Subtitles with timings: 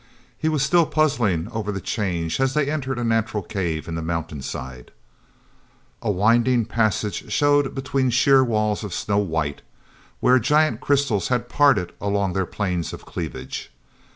[0.35, 4.01] He was still puzzling over the change as they entered a natural cave in the
[4.01, 4.89] mountainside.
[6.01, 9.61] A winding passage showed between sheer walls of snow white,
[10.19, 13.71] where giant crystals had parted along their planes of cleavage.